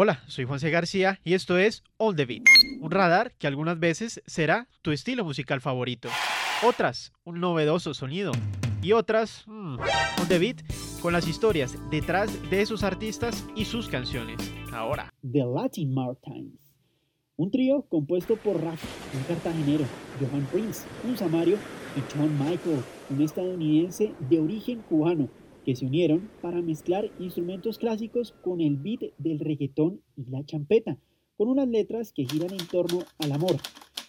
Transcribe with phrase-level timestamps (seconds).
[0.00, 2.44] Hola, soy Juanse García y esto es All the Beat,
[2.80, 6.08] un radar que algunas veces será tu estilo musical favorito,
[6.64, 8.30] otras un novedoso sonido
[8.80, 10.62] y otras mm, All the Beat
[11.02, 14.36] con las historias detrás de esos artistas y sus canciones.
[14.72, 16.60] Ahora, The Latin Martins,
[17.34, 19.84] un trío compuesto por Rafa, un cartagenero,
[20.20, 21.56] Johan Prince, un samario
[21.96, 25.28] y John Michael, un estadounidense de origen cubano
[25.68, 30.96] que se unieron para mezclar instrumentos clásicos con el beat del reggaetón y la champeta,
[31.36, 33.56] con unas letras que giran en torno al amor,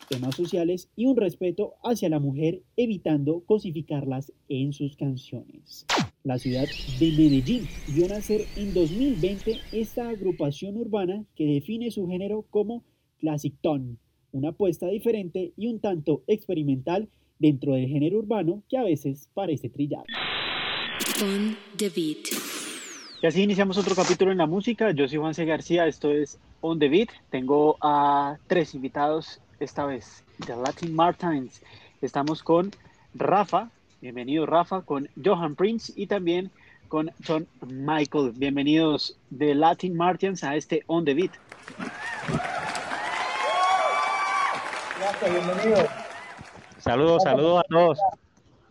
[0.07, 5.85] temas sociales y un respeto hacia la mujer, evitando cosificarlas en sus canciones.
[6.23, 6.65] La ciudad
[6.97, 12.85] de Medellín vio nacer en 2020 esta agrupación urbana que define su género como
[13.17, 13.97] Classic Tone,
[14.31, 19.67] una apuesta diferente y un tanto experimental dentro del género urbano que a veces parece
[19.67, 20.05] trillado.
[21.21, 22.29] On the Beat.
[23.21, 24.91] Y así iniciamos otro capítulo en la música.
[24.91, 25.43] Yo soy Juan C.
[25.43, 27.09] García, esto es On the Beat.
[27.29, 31.61] Tengo a tres invitados esta vez, The Latin Martins.
[32.01, 32.71] Estamos con
[33.13, 36.51] Rafa, bienvenido Rafa, con Johan Prince y también
[36.87, 38.31] con John Michael.
[38.37, 41.31] Bienvenidos de Latin Martins a este On the Beat.
[44.97, 45.87] Gracias, bienvenido.
[46.77, 47.99] Saludos, saludos a todos.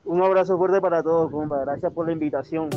[0.04, 1.30] Un abrazo fuerte para todos.
[1.64, 2.70] Gracias por la invitación.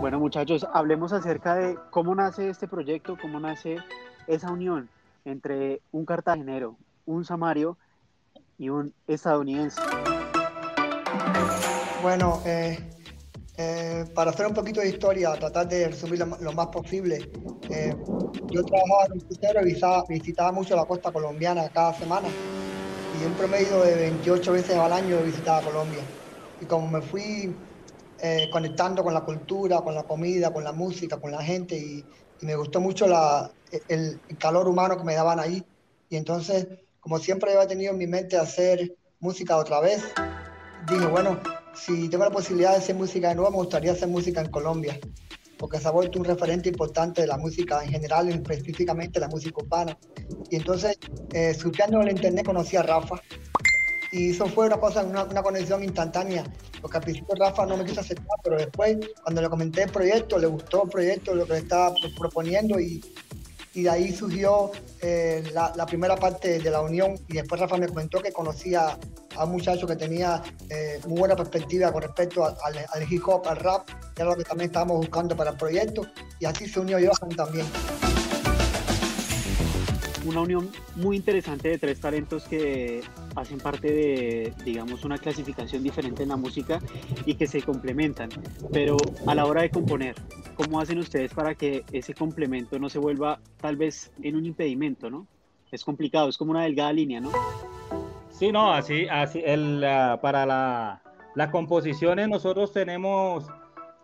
[0.00, 3.78] Bueno muchachos, hablemos acerca de cómo nace este proyecto, cómo nace
[4.26, 4.88] esa unión
[5.24, 7.78] entre un cartagenero, un samario
[8.58, 9.80] y un estadounidense.
[12.02, 12.78] Bueno, eh,
[13.56, 17.30] eh, para hacer un poquito de historia, tratar de resumir lo, más posible,
[17.70, 17.96] eh,
[18.50, 22.28] yo trabajaba en un crucero y visitaba mucho la costa colombiana cada semana
[23.20, 26.04] y un promedio de 28 veces al año visitaba Colombia.
[26.60, 27.54] Y como me fui
[28.18, 32.04] eh, conectando con la cultura, con la comida, con la música, con la gente y,
[32.40, 35.64] me gustó mucho el, el calor humano que me daban ahí.
[36.10, 36.66] Y entonces,
[37.00, 40.04] como siempre había tenido en mi mente hacer música otra vez,
[40.86, 41.40] dije, bueno,
[41.74, 44.98] si tengo la posibilidad de hacer música de nuevo, me gustaría hacer música en Colombia,
[45.58, 49.98] porque se ha un referente importante de la música en general, específicamente la música urbana.
[50.50, 50.98] Y entonces,
[51.32, 53.20] eh, surfeando en el internet, conocí a Rafa.
[54.12, 56.44] Y eso fue una cosa, una, conexión instantánea,
[56.80, 60.38] porque al principio Rafa no me quiso aceptar, pero después, cuando le comenté el proyecto,
[60.38, 63.02] le gustó el proyecto, lo que le estaba proponiendo y,
[63.74, 64.70] y de ahí surgió
[65.02, 68.96] eh, la, primera parte de la unión y después Rafa me comentó que conocía
[69.36, 73.56] a un muchacho que tenía eh, muy buena perspectiva con respecto al, hip hop, al
[73.56, 76.06] rap, que era lo que también estábamos buscando para el proyecto
[76.40, 77.66] y así se unió Johan también.
[80.26, 83.02] Una unión muy interesante de tres talentos que
[83.36, 86.80] hacen parte de, digamos, una clasificación diferente en la música
[87.26, 88.30] y que se complementan.
[88.72, 88.96] Pero
[89.26, 90.14] a la hora de componer,
[90.56, 95.10] ¿cómo hacen ustedes para que ese complemento no se vuelva tal vez en un impedimento,
[95.10, 95.26] no?
[95.70, 97.30] Es complicado, es como una delgada línea, ¿no?
[98.34, 99.80] Sí, no, así, así, el,
[100.20, 101.00] para la,
[101.36, 103.46] las composiciones nosotros tenemos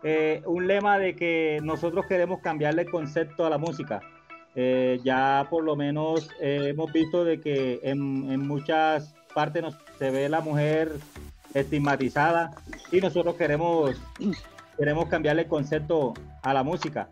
[0.04, 4.00] eh, un lema de que nosotros queremos cambiarle el concepto a la música.
[4.54, 9.76] Eh, ya por lo menos eh, hemos visto de que en, en muchas partes nos,
[9.98, 10.92] se ve la mujer
[11.52, 12.52] estigmatizada
[12.92, 14.00] y nosotros queremos,
[14.78, 17.08] queremos cambiarle el concepto a la música.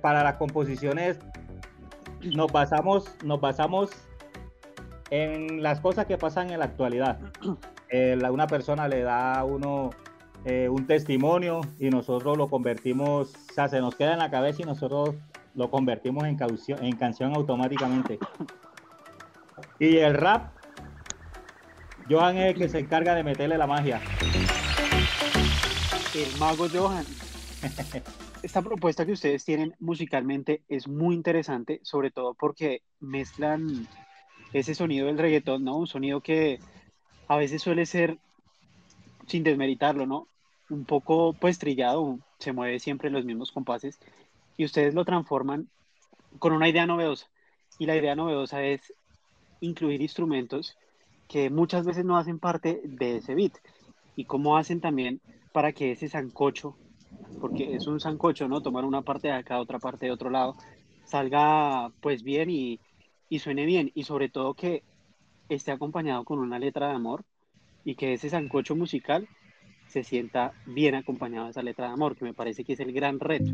[0.00, 1.18] Para las composiciones
[2.22, 3.90] nos basamos, nos basamos
[5.10, 7.18] en las cosas que pasan en la actualidad.
[7.88, 9.90] Eh, una persona le da a uno
[10.44, 14.62] eh, un testimonio y nosotros lo convertimos, o sea, se nos queda en la cabeza
[14.62, 15.14] y nosotros
[15.54, 18.18] lo convertimos en, caución, en canción automáticamente.
[19.78, 20.52] Y el rap,
[22.08, 24.00] Johan es el que se encarga de meterle la magia.
[26.14, 27.04] El mago Johan.
[28.42, 33.86] Esta propuesta que ustedes tienen musicalmente es muy interesante, sobre todo porque mezclan
[34.52, 35.76] ese sonido del reggaetón, ¿no?
[35.76, 36.58] Un sonido que
[37.28, 38.18] a veces suele ser,
[39.26, 40.28] sin desmeritarlo, ¿no?
[40.70, 43.98] Un poco pues trillado, se mueve siempre en los mismos compases
[44.56, 45.68] y ustedes lo transforman
[46.38, 47.26] con una idea novedosa.
[47.78, 48.92] Y la idea novedosa es
[49.60, 50.76] incluir instrumentos
[51.28, 53.52] que muchas veces no hacen parte de ese beat.
[54.14, 55.20] Y cómo hacen también
[55.52, 56.76] para que ese sancocho,
[57.40, 58.62] porque es un sancocho, ¿no?
[58.62, 60.56] Tomar una parte de acá, otra parte de otro lado,
[61.04, 62.80] salga pues bien y,
[63.28, 63.90] y suene bien.
[63.94, 64.82] Y sobre todo que
[65.48, 67.24] esté acompañado con una letra de amor
[67.84, 69.28] y que ese sancocho musical
[69.88, 72.92] se sienta bien acompañado de esa letra de amor, que me parece que es el
[72.92, 73.52] gran reto.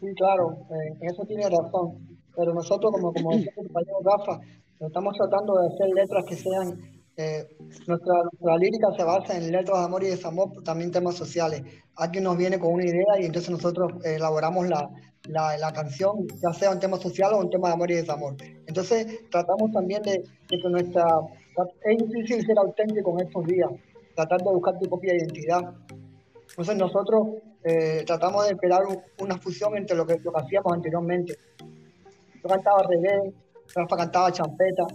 [0.00, 2.18] Sí, claro, eh, eso tiene razón.
[2.36, 4.40] Pero nosotros, como, como decía el compañero Rafa,
[4.78, 7.48] estamos tratando de hacer letras que sean eh,
[7.86, 11.62] Nuestra, nuestra lírica se basa en letras de amor y desamor, también temas sociales.
[11.94, 14.90] Alguien nos viene con una idea y entonces nosotros eh, elaboramos la,
[15.28, 18.36] la, la, canción, ya sea un tema social o un tema de amor y desamor.
[18.66, 21.04] Entonces tratamos también de, de que nuestra...
[21.84, 23.70] Es difícil ser auténtico en estos días,
[24.14, 25.74] tratar de buscar tu propia identidad.
[26.50, 27.28] Entonces nosotros
[27.64, 28.82] eh, tratamos de crear
[29.18, 31.36] una fusión entre lo que, lo que hacíamos anteriormente.
[32.42, 33.32] Yo cantaba reggae,
[33.74, 34.86] Rafa cantaba champeta,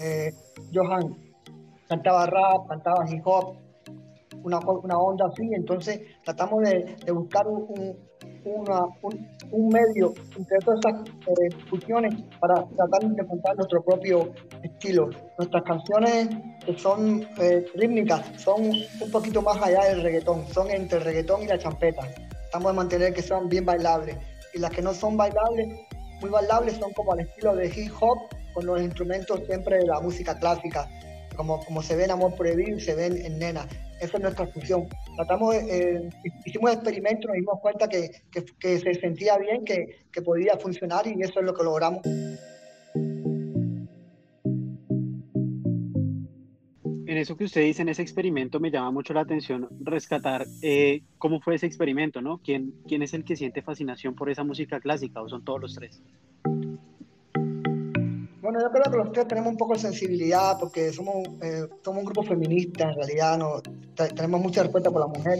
[0.00, 0.32] eh,
[0.74, 1.16] Johan
[1.88, 3.56] cantaba rap, cantaba hip hop,
[4.42, 7.96] una, una onda así, entonces tratamos de, de buscar un,
[8.44, 14.32] una, un, un, medio entre todas esas eh, fusiones para tratar de contar nuestro propio
[14.62, 15.10] estilo.
[15.38, 16.28] Nuestras canciones
[16.76, 18.70] son eh, rítmicas, son
[19.00, 22.02] un poquito más allá del reggaetón, son entre el reggaetón y la champeta.
[22.44, 24.16] Estamos de mantener que sean bien bailables.
[24.54, 25.68] Y las que no son bailables,
[26.20, 28.18] muy bailables, son como al estilo de hip hop,
[28.54, 30.88] con los instrumentos siempre de la música clásica,
[31.36, 33.66] como, como se ve en Amor Prohibido y se ven en Nena.
[34.00, 34.88] Esa es nuestra función.
[35.16, 36.08] Tratamos, eh,
[36.44, 41.20] hicimos experimentos, nos dimos cuenta que, que, se sentía bien, que, que, podía funcionar y
[41.22, 42.00] eso es lo que logramos.
[47.06, 51.02] En eso que usted dice, en ese experimento, me llama mucho la atención rescatar eh,
[51.16, 52.38] cómo fue ese experimento, ¿no?
[52.38, 55.74] ¿Quién, ¿Quién es el que siente fascinación por esa música clásica o son todos los
[55.74, 56.00] tres?
[58.48, 61.98] Bueno, yo creo que los tres tenemos un poco de sensibilidad porque somos, eh, somos
[61.98, 63.60] un grupo feminista, en realidad no,
[63.94, 65.38] tenemos mucha respeto por la mujer.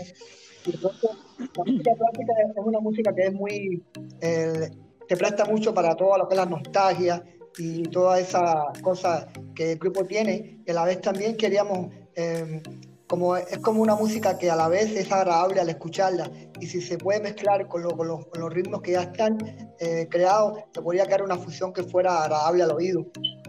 [0.67, 3.83] La música clásica es una música que es muy,
[4.21, 4.71] eh,
[5.09, 7.25] te presta mucho para todo lo que es la nostalgia
[7.57, 10.61] y toda esa cosa que el grupo tiene.
[10.67, 12.61] Y a la vez también queríamos, eh,
[13.09, 16.31] como, es como una música que a la vez es agradable al escucharla.
[16.61, 19.39] Y si se puede mezclar con, lo, con, los, con los, ritmos que ya están
[19.81, 23.07] eh, creados, se podría crear una fusión que fuera agradable al oído.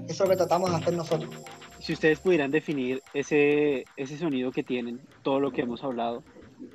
[0.07, 1.29] Eso es lo que tratamos de hacer nosotros.
[1.79, 6.23] Si ustedes pudieran definir ese, ese sonido que tienen, todo lo que hemos hablado,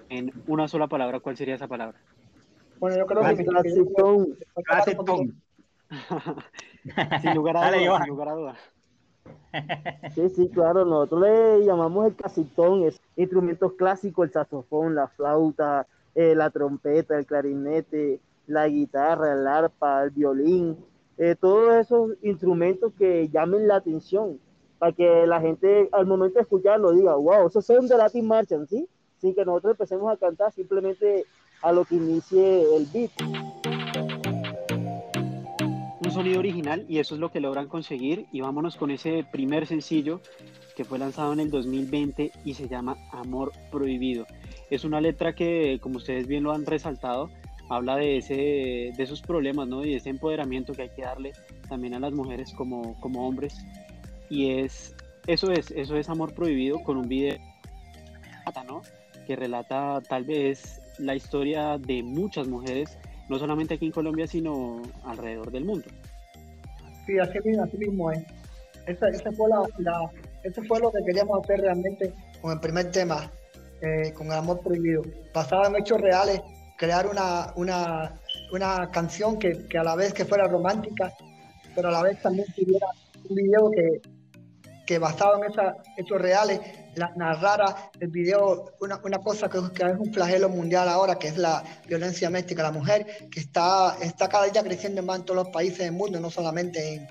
[0.08, 1.98] en una sola palabra, ¿cuál sería esa palabra?
[2.78, 3.44] Bueno, yo creo que...
[7.22, 7.70] sin lugar a
[8.32, 8.58] dudas,
[10.14, 15.86] Sí, sí, claro, nosotros le llamamos el casitón, es instrumentos clásicos, el saxofón, la flauta,
[16.14, 20.76] eh, la trompeta, el clarinete, la guitarra, el arpa, el violín,
[21.18, 24.38] eh, todos esos instrumentos que llamen la atención,
[24.78, 28.68] para que la gente al momento de escucharlo diga, wow, esos son de Latin Marchand,
[28.68, 28.88] ¿sí?
[29.20, 31.24] Sin que nosotros empecemos a cantar simplemente
[31.62, 33.73] a lo que inicie el beat.
[36.14, 40.20] Sonido original y eso es lo que logran conseguir y vámonos con ese primer sencillo
[40.76, 44.24] que fue lanzado en el 2020 y se llama Amor Prohibido.
[44.70, 47.30] Es una letra que, como ustedes bien lo han resaltado,
[47.68, 48.34] habla de, ese,
[48.96, 49.84] de esos problemas ¿no?
[49.84, 51.32] y de ese empoderamiento que hay que darle
[51.68, 53.56] también a las mujeres como, como hombres.
[54.30, 54.94] Y es,
[55.26, 57.38] eso, es, eso es Amor Prohibido con un video
[58.68, 58.82] ¿no?
[59.26, 62.96] que relata tal vez la historia de muchas mujeres,
[63.28, 65.86] no solamente aquí en Colombia, sino alrededor del mundo.
[67.06, 68.22] Sí, así así mismo es.
[68.86, 70.10] Esa, esa fue la, la,
[70.42, 73.30] eso fue lo que queríamos hacer realmente con el primer tema,
[73.80, 75.02] eh, con el amor prohibido.
[75.32, 76.40] Basado en hechos reales,
[76.76, 78.14] crear una, una,
[78.52, 81.12] una canción que, que, a la vez que fuera romántica,
[81.74, 82.86] pero a la vez también tuviera
[83.28, 84.02] un video que,
[84.86, 85.64] que basado en esos
[85.96, 86.60] hechos reales,
[86.94, 91.28] la, narrara el video una, una cosa que, que, es un flagelo mundial ahora, que
[91.28, 95.24] es la violencia doméstica a la mujer, que está, está cada día creciendo más en
[95.24, 97.08] todos los países del mundo, no solamente en,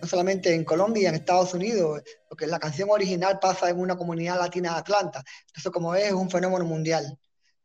[0.00, 4.38] no solamente en Colombia, en Estados Unidos, porque la canción original pasa en una comunidad
[4.38, 5.24] latina de Atlanta.
[5.54, 7.18] Eso como es, es un fenómeno mundial.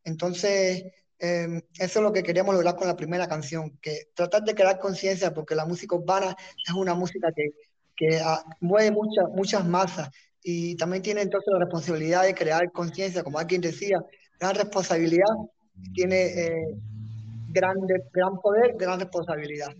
[0.03, 0.83] Entonces,
[1.19, 4.79] eh, eso es lo que queríamos lograr con la primera canción, que tratar de crear
[4.79, 6.35] conciencia, porque la música urbana
[6.67, 7.51] es una música que,
[7.95, 10.09] que uh, mueve muchas muchas masas
[10.43, 14.03] y también tiene entonces la responsabilidad de crear conciencia, como alguien decía,
[14.39, 15.33] gran responsabilidad,
[15.93, 16.77] tiene eh,
[17.49, 17.77] gran,
[18.11, 19.73] gran poder, gran responsabilidad.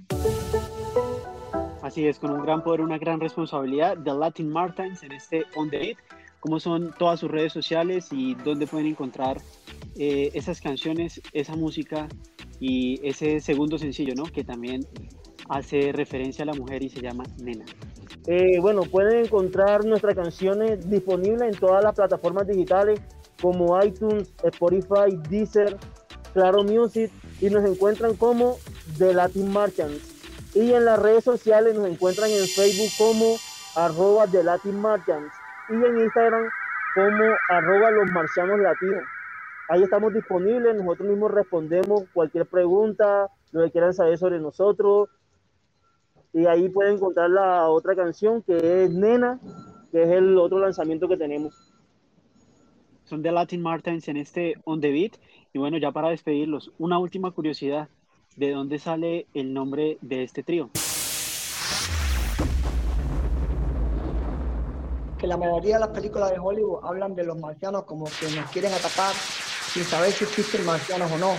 [1.82, 3.98] Así es, con un gran poder, una gran responsabilidad.
[4.04, 5.98] The Latin Martins en este On The Beat.
[6.40, 9.38] ¿Cómo son todas sus redes sociales y dónde pueden encontrar
[9.98, 12.08] eh, esas canciones, esa música
[12.60, 14.24] y ese segundo sencillo, ¿no?
[14.24, 14.86] Que también
[15.50, 17.66] hace referencia a la mujer y se llama Nena.
[18.26, 23.02] Eh, bueno, pueden encontrar nuestras canciones disponibles en todas las plataformas digitales
[23.42, 25.78] como iTunes, Spotify, Deezer,
[26.34, 27.12] Claro Music
[27.42, 28.58] y nos encuentran como
[28.98, 30.12] The Latin Marchants.
[30.56, 33.36] Y en las redes sociales nos encuentran en Facebook como
[33.76, 35.34] arroba The Latin Marchants
[35.70, 36.50] y en Instagram
[36.96, 39.04] como arroba los marcianos latinos.
[39.68, 45.10] Ahí estamos disponibles, nosotros mismos respondemos cualquier pregunta, lo que quieran saber sobre nosotros,
[46.34, 49.40] y ahí pueden encontrar la otra canción que es Nena
[49.92, 51.54] que es el otro lanzamiento que tenemos.
[53.06, 55.12] Son de Latin Martins en este On The Beat.
[55.54, 57.90] Y bueno, ya para despedirlos, una última curiosidad.
[58.36, 60.72] ¿De dónde sale el nombre de este trío?
[65.20, 68.50] Que la mayoría de las películas de Hollywood hablan de los marcianos como que nos
[68.50, 71.34] quieren atacar sin saber si existen marcianos o no.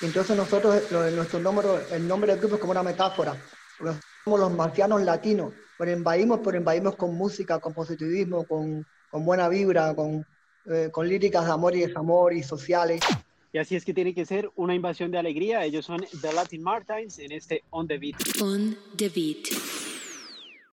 [0.00, 3.36] Entonces nosotros, lo- nuestro nombre, el nombre del grupo es como una metáfora.
[3.82, 9.24] Porque somos los marcianos latinos, pero invadimos, pero invadimos con música, con positivismo, con, con
[9.24, 10.24] buena vibra, con,
[10.66, 13.00] eh, con líricas de amor y desamor y sociales.
[13.52, 15.64] Y así es que tiene que ser una invasión de alegría.
[15.64, 18.16] Ellos son The Latin Martins en este On The Beat.
[18.40, 19.91] On the Beat.